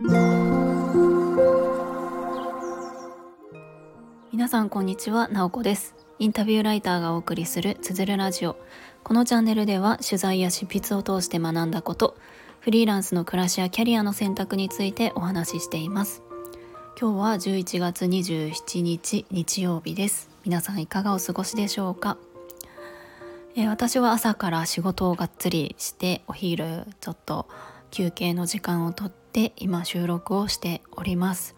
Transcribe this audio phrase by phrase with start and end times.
[0.00, 0.12] 皆
[4.46, 5.96] さんこんにちは、なおこです。
[6.20, 8.56] インタビューライターがお送りするつづるラジオ。
[9.02, 12.16] このチャンネルでは取材や執筆を通して学んだこと
[12.60, 16.22] フリーランスの暮らしやキャリアの選択についてお話ししています。
[16.96, 20.30] 今日は11月27日日曜日です。
[20.44, 22.18] 皆さんいかがお過ごしでしょうか？
[23.56, 27.48] えー、私は朝から仕事をがっつりしてお昼ちょっと
[27.90, 31.54] 休憩の時間をとって今収録をしております。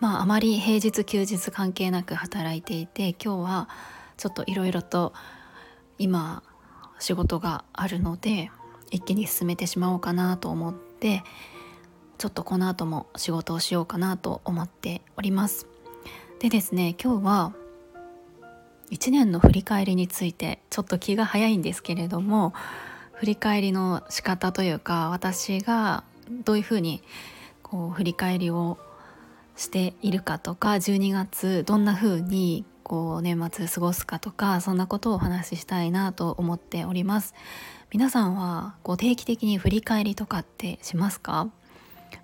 [0.00, 3.68] まああまり平日休日関係なく働いていて今日は
[4.16, 5.12] ちょっといろいろと
[5.98, 6.42] 今
[6.98, 8.50] 仕事があるので
[8.90, 11.22] 一気に進めてしまおうかなと思って
[12.18, 15.66] ちょっとこの後も仕事をしようかなと思っております。
[16.40, 17.52] でですね今日は
[18.90, 22.54] 1年の振り返りについてちょっと気が早いんですけれども
[23.18, 26.04] 振り返りの仕方というか私が
[26.44, 27.02] どういうふうに
[27.62, 28.78] こう振り返りを
[29.56, 37.34] しているかとか12月どんな風にこう年末過ごすかとかそんなことをお話ししたいなと思っております
[37.90, 41.48] 皆さんはこう定期的に振り返りとかってしますか？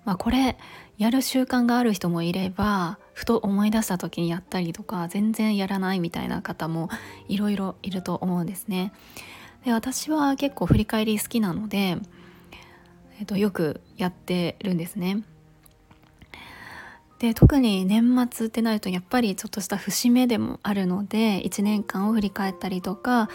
[0.05, 0.57] まあ、これ
[0.97, 6.89] やる習慣がある人もいればふと思い出した時にやったりとか全然やらないみたいな方も
[7.27, 8.93] いろいろいると思うんですね。
[9.65, 11.97] で私は結構振り返り好きなので、
[13.19, 15.23] えっと、よくやってるんですね。
[17.17, 23.29] で特に年末ってなるとやっぱりちょっとした節目でもあるので1年間を振り返ったりとか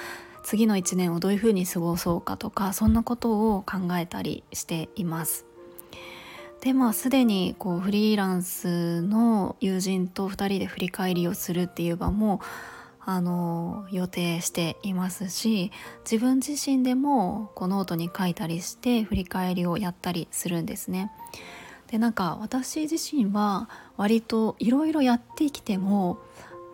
[0.44, 5.46] 次の1年をどういうふうに過ごそうかとかそんなことを考えたりしています。
[6.60, 12.40] でまあすでにこうフリーランスの友人と2人で振り返りをするっていう場も
[13.04, 15.72] あの予定していますし
[16.10, 21.10] 自分自身でもこうノートに書いたりして振り返りをやったりするんですね。
[21.90, 26.18] でなんか私自身は割といろいろやってきても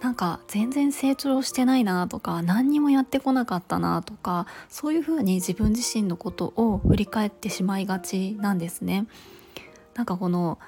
[0.03, 9.07] なんか全然成長してないなとか何にもやってこなかったなとかそういうふうに自分自身のことを振り返ってしまいがちなんですね。
[9.95, 10.59] なんかこの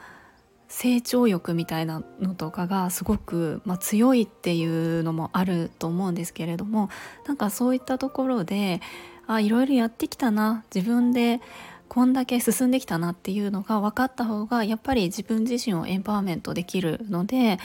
[0.69, 6.91] 成長欲みたいなのとかがすごく、まあ、強いっていうのもあると思うんですけれども
[7.27, 8.81] なんかそういったところで
[9.27, 11.41] あいろいろやってきたな自分で
[11.89, 17.59] こんだけ進んできたなっていうのが分かった方がやっぱり自分自身をエンパワーメントできるので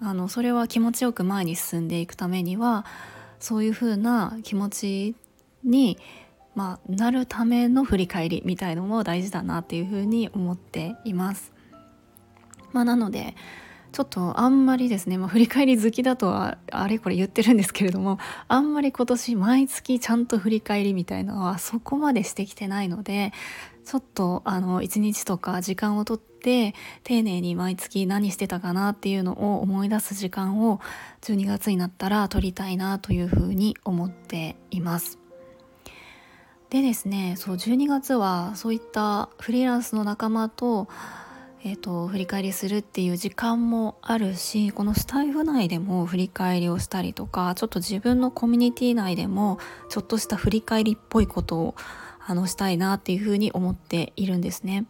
[0.00, 2.84] あのそれは気持ちよく前に進んでいくためには
[3.40, 5.16] そういうふうな気持ち
[5.64, 5.98] に
[6.54, 11.51] まあ、なるための振り返りみたいのも大事だなっていうふうに思っています。
[12.72, 13.34] まあ、なので
[13.92, 18.18] ちょっとあんまりですね、まあ、振り返り好きだとはあれこれ言ってるんですけれども
[18.48, 23.32] あんまり今年毎月ちゃんと振り返りみたいなのはそこまでしてきてないので
[23.84, 26.74] ちょっとあの一日とか時間をとって
[27.04, 30.80] 丁寧に毎月何してたかなっていうのを思い出す時間を
[31.20, 35.18] 12月になったら取りたいなというふうに思っています。
[36.70, 40.88] でですねそう12月はそういったフリーランスの仲間と,、
[41.64, 49.58] えーと、振り返りするっていう時間もあるしこのスタエフ内でも振り返りをしたりとかちょっと自分のコミュニティ内でも
[49.88, 51.74] ちょっとした振り返りっぽいことを
[52.26, 54.86] あのしたいなっていうふうに思っているんですね。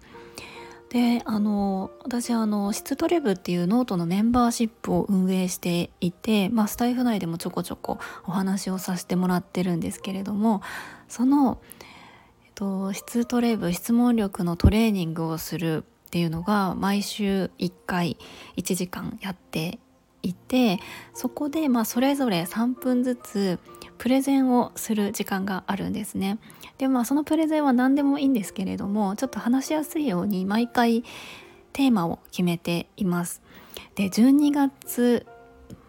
[0.89, 10.61] であの私あの質トレ部っていうノートのメンバーシップを運営していて、まあ、スタエフ内でもちょこちょこお話をさせてもらってるんですけれども
[11.09, 11.63] その、
[12.45, 18.19] えっと、質トレブ質問力のトレーニングをするっていうのが毎週1回
[18.59, 19.79] 1時間やって
[20.21, 20.79] いて
[21.15, 23.59] そこでまあそれぞれ3分ずつ
[23.97, 26.39] プレゼンをする時間があるんですね。
[26.77, 31.03] でまあそのプレゼンは何でもいいんですけれどもちょっと話しやすいように毎回
[31.73, 33.41] テーマを決めています。
[33.95, 35.25] で12月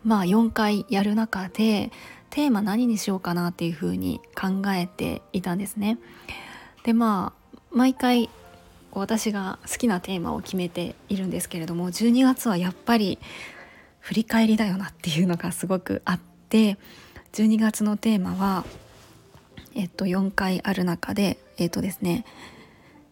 [0.06, 1.92] まあ4回やる中で
[2.30, 6.00] テーマ何にしようかなっていうふうに考えていたんですね。
[6.86, 8.30] でまあ毎回
[8.94, 13.18] こう私が好きなテーマを決めているんですけれども12月はやっぱり
[14.02, 16.20] 振り返りだよなっていうのがすごくあっ
[16.50, 16.78] て
[17.32, 18.66] 12月のテーマは、
[19.74, 22.24] えっと、4回ある中でえっとですね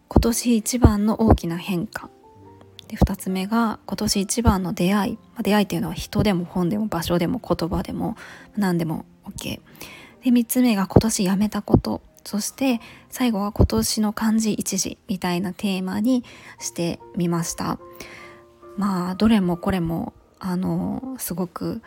[0.06, 2.10] 今年一番の大きな変化。
[2.86, 5.18] で2つ目が今年一番の出会い。
[5.42, 8.16] 出会いっていうのは人でも本でも場所でも言葉でも
[8.56, 9.60] 何でも OK
[10.22, 12.02] で3つ目が今年やめたこと。
[12.24, 16.24] そして最後は今年の漢字一字みたいなテーマに
[16.58, 17.78] してみました
[18.76, 21.82] まあどれもこれもあのすごく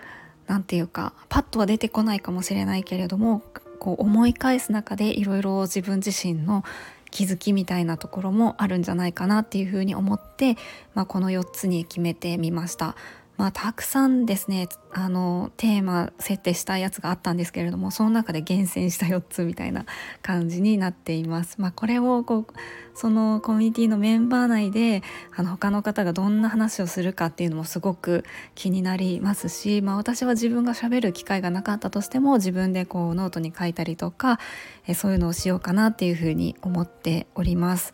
[0.47, 3.41] 何て言うかパッとは出てこないかもしれないけれども
[3.79, 6.63] こう思い返す中でいろいろ自分自身の
[7.11, 10.57] 気づきみたいなところもあるんじゃないかなっていうふうに思って、
[10.93, 12.95] まあ、この4つに決めてみました。
[13.37, 19.85] まあ、たくさんですねあのテーマ設定したやつがあったんですけれどもその中で厳選した4つみたいな
[20.21, 21.59] 感じになっています。
[21.59, 22.53] まあ、これをこう
[22.93, 25.03] そのコミュニティのメンバー内で
[25.35, 28.23] あの他の方がどんな話をするかっていうのもすごく
[28.55, 34.39] 気になりますし、まあ、私は自分がしゃべる機会がなかったとしても自分でこうノートに書いたりとか
[34.87, 37.93] えそういうのをしようかなっていうふうに思っております。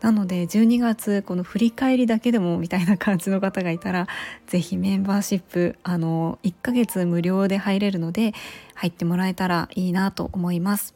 [0.00, 4.06] なので12月この振り返りだけでもみたいな感じの方がいたら
[4.46, 8.32] 是非メンバーシップあの1ヶ月無料で入れるので
[8.74, 10.94] 入ってもらえたらいいなと思います。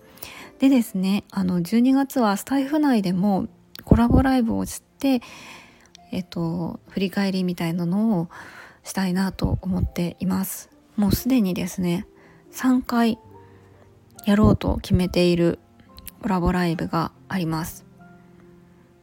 [0.61, 3.49] でですねあの12月はスタイフ内でも
[3.85, 5.21] コラボライブをして
[6.13, 8.29] えっと振り返りみたいなのを
[8.85, 10.71] したいなと思っています。
[10.97, 12.07] もうすでにですね
[12.53, 13.19] 3回
[14.25, 15.59] やろうと決めている
[16.21, 17.92] コラボライブがあります。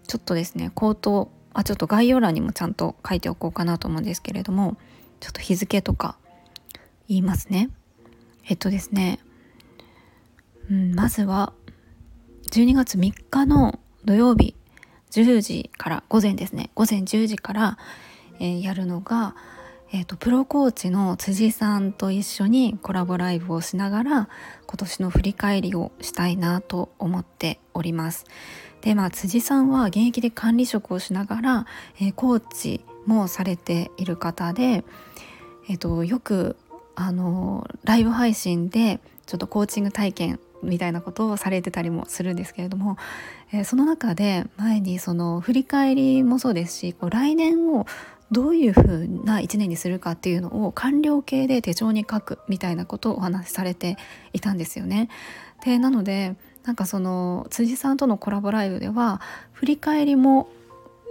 [0.10, 4.76] ちょっとですね口頭あちょっと概要欄にもちゃんと書いておこうかなと思うんですけれども
[5.20, 6.18] ちょっと日付とか
[7.08, 7.70] 言いますね。
[8.48, 9.20] えっとですね、
[10.70, 11.54] うん、まずは
[12.52, 14.56] 12月3日の土曜日
[15.12, 16.72] 10時から午前ですね。
[16.74, 17.78] 午前10時から、
[18.40, 19.36] えー、やるのが、
[19.92, 24.30] えーと、プロコーチの辻さんと一緒にコラボライブをしながら
[24.68, 28.26] 今年の振り返りをしたいなと思っております。
[28.82, 31.66] でまあ辻さんは現役で管理職をしながら、
[32.00, 34.84] えー、コーチもされている方で、
[35.68, 36.56] えーと、よく
[36.96, 42.98] あのライブ配信でちょっとコーチング体験みたいなことをされてたりもするんですけれども、
[43.52, 47.88] えー、その中で前にその振り返りもそうですしこう来年を
[48.32, 53.98] どういうふうな1年にするかっていうのを完了形で手帳に書くみたいなことをお話しされて
[54.34, 55.10] いたんですよね。
[55.64, 59.22] でなのでなんかその辻さんとのコラボライブでは
[59.54, 60.50] 振り返りも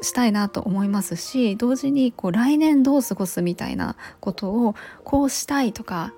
[0.00, 4.74] したいなと思いますし同時にこう来年どう過ごすみたいなことを
[5.04, 6.14] こうしたいとか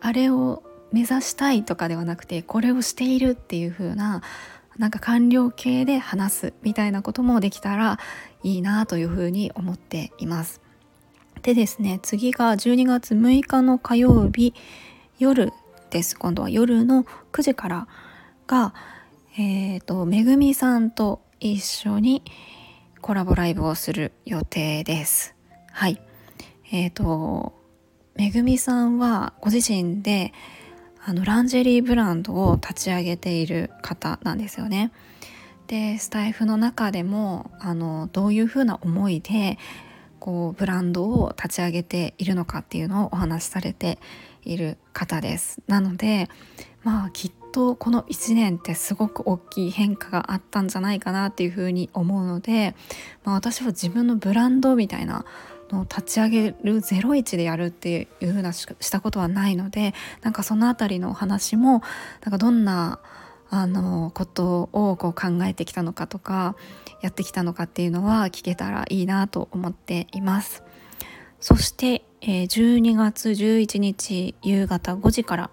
[0.00, 0.62] あれを
[0.92, 4.22] 目指したいとかではなくてこれをしているっていう風な
[4.78, 7.98] なんか完了形で話すみたいなこともできたら
[8.42, 10.60] いいなというふうに思っています。
[11.42, 14.54] でですね次が12月6日の火曜日
[15.18, 15.52] 夜
[15.90, 17.88] です今度は夜の9時から
[18.46, 18.74] が、
[19.38, 22.22] えーと、めぐみさんと一緒に
[23.00, 25.34] コラボライブをする予定です。
[25.70, 26.00] はい。
[26.72, 27.54] えっ、ー、と、
[28.14, 30.32] めぐみさんはご自身で
[31.06, 34.90] あのランジェリーブランドを立ち上げている方なんですよね。
[35.66, 39.58] でスタイフの中でもあのどういうふうな思いで
[40.18, 43.98] こうブランドを立ち上げているのかっていうのをお話しされて
[44.44, 45.60] いる方です。
[45.66, 46.30] なので
[46.82, 52.74] まあきっとこの1年ってすごく大きい変化があったんじゃないかなっていうふうに思うので、
[53.24, 55.26] まあ、私は自分のブランドみたいな
[55.70, 61.82] の立ち上げる01でやるっていうふうなしたことはないのでなんかその辺りのお話も
[62.24, 63.00] なんかどんな
[63.50, 66.56] あのことをこう考えてきたのかとか
[67.02, 70.62] やってきたのかっていうのは聞けたらいいなと思っています。
[71.40, 75.50] そして、えー、12月11日夕方5時から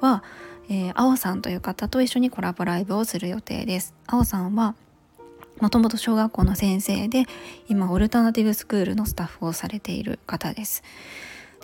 [0.00, 0.22] は
[0.68, 3.94] えー、青さんという方と一緒にコラボライブをする予定です。
[4.06, 4.74] 青さんは
[5.60, 7.24] もともと小学校の先生で
[7.68, 10.82] 今オルタナティブスクールのスタッフをされている方です。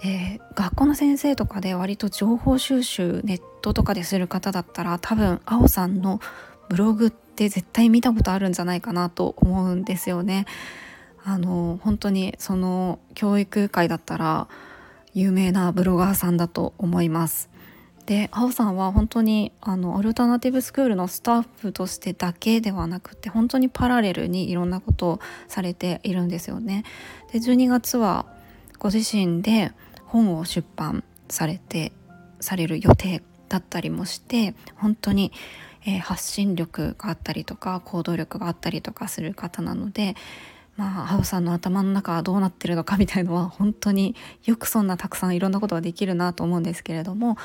[0.03, 6.21] で学校の先生とかで割と情報収集ネットとかでする方だったら多分青さんの
[6.69, 10.47] ブログって絶対見たことあるんじゃないかなと思うんですよね。
[11.25, 14.49] あの本当にその教育界だったら
[15.15, 17.52] 有名なブロガーさんだと思います。
[18.07, 26.85] で青さんは本当にあのアルタナティブスクールのスタッフとしてだけではなくて本当にパラレルにいろんなことをされているんですよね。
[27.33, 28.27] で12月は
[28.79, 29.73] ご自身で
[30.07, 31.93] 本を出版されて
[32.41, 35.33] される予定だったりもして本当に、
[35.87, 40.17] えー、発信力があったりとか行動力があったりとかする方なので
[40.77, 44.15] まあ、ハウさんの頭の中はどうなってるのかみたいのは本当に
[44.45, 47.37] よくそんなたくさんいろんなことができるなと思うんですけれども、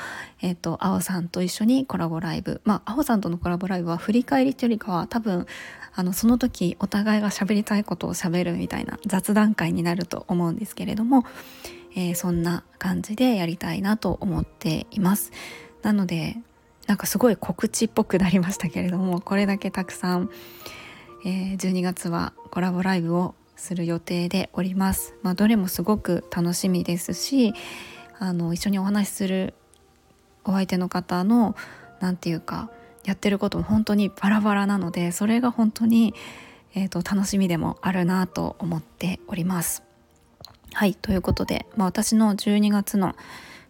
[0.42, 2.62] えっ、ー、と、青さんと一緒にコラボライブ。
[2.64, 5.46] まあ、青さんとのコラボライブは振り返りというよりかは多分、
[5.94, 11.26] あの、その時お互いが喋りたいことを喋るみたいな雑談会になると思うんですけれども、
[11.96, 15.32] えー、そんな感じでやりたいなと思っています。
[15.82, 16.38] なので、
[16.86, 20.30] なんかすごい告知っぽくなりましたけれども、これだけたくさん、
[21.26, 25.16] えー、12月はコラボライブをする予定でおります。
[25.24, 27.54] まあ、どれもすごく楽しみですし
[28.20, 29.54] あの一緒にお話しする
[30.46, 31.56] お相手の方の
[32.00, 32.70] 何て言うか
[33.04, 36.14] やってることも本当にバラバラなのでそれが本当に、
[36.76, 39.84] えーと、楽しみでもあるなと思っております。
[40.74, 43.16] はいということで、まあ、私の12月の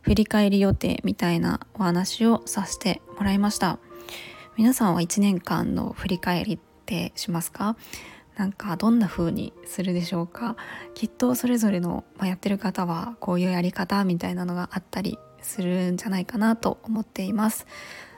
[0.01, 3.77] 振り返り予定みたいなお話をさせてもらいました
[4.58, 7.75] 皆さんは1年間の振り返りってしますか？
[8.38, 10.56] なんかどんな風にするでしょうか？
[10.94, 17.67] きっとそれぞれの、まあ、やってる方はこういうやり方みたいなのがあったりするんじゃないかなと思っています。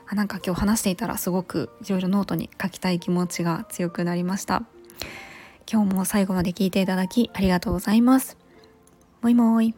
[0.06, 4.62] あなんか今日話していたらすごくいろいろノートに書きたい気持ちが強くなりました。
[5.70, 8.36] 今日も最後まで聞いていただきありがとうございます。
[9.22, 9.74] もいもい。